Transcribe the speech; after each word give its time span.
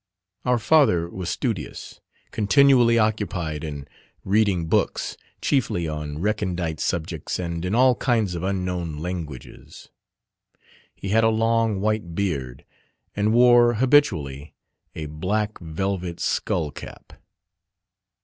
Our 0.45 0.57
father 0.57 1.07
was 1.07 1.29
studious, 1.29 2.01
continually 2.31 2.97
occupied 2.97 3.63
in 3.63 3.87
reading 4.25 4.65
books, 4.67 5.15
chiefly 5.41 5.87
on 5.87 6.19
recondite 6.23 6.79
subjects 6.79 7.37
and 7.37 7.63
in 7.63 7.75
all 7.75 7.93
kinds 7.93 8.33
of 8.33 8.41
unknown 8.41 8.97
languages. 8.97 9.89
He 10.95 11.09
had 11.09 11.23
a 11.23 11.29
long 11.29 11.81
white 11.81 12.15
beard, 12.15 12.65
and 13.15 13.31
wore 13.31 13.75
habitually 13.75 14.55
a 14.95 15.05
black 15.05 15.59
velvet 15.59 16.19
skull 16.19 16.71
cap. 16.71 17.13